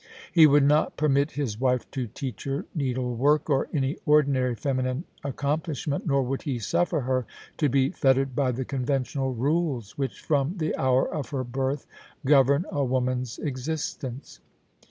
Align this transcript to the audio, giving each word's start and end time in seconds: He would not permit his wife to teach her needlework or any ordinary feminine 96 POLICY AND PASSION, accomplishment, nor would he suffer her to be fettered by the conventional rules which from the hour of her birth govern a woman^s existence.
He 0.33 0.47
would 0.47 0.63
not 0.63 0.97
permit 0.97 1.33
his 1.33 1.59
wife 1.59 1.85
to 1.91 2.07
teach 2.07 2.45
her 2.45 2.65
needlework 2.73 3.51
or 3.51 3.67
any 3.71 3.97
ordinary 4.07 4.55
feminine 4.55 5.03
96 5.21 5.21
POLICY 5.21 5.21
AND 5.21 5.35
PASSION, 5.35 5.35
accomplishment, 6.01 6.05
nor 6.07 6.23
would 6.23 6.41
he 6.41 6.57
suffer 6.57 7.01
her 7.01 7.27
to 7.57 7.69
be 7.69 7.91
fettered 7.91 8.35
by 8.35 8.51
the 8.51 8.65
conventional 8.65 9.35
rules 9.35 9.99
which 9.99 10.19
from 10.21 10.57
the 10.57 10.75
hour 10.75 11.07
of 11.07 11.29
her 11.29 11.43
birth 11.43 11.85
govern 12.25 12.65
a 12.71 12.77
woman^s 12.77 13.37
existence. 13.45 14.39